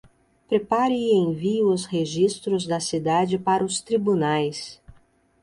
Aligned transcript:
Prepare 0.49 0.95
e 0.95 1.13
envie 1.15 1.61
os 1.63 1.85
registros 1.85 2.65
da 2.65 2.79
cidade 2.79 3.37
para 3.37 3.63
os 3.63 3.81
tribunais. 3.81 4.81